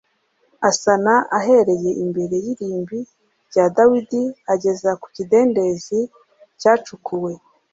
[0.69, 2.99] asana ahereye imbere y irimbi
[3.49, 6.09] rya dawidi ageza ku kidendezi g
[6.59, 7.33] cyacukuwe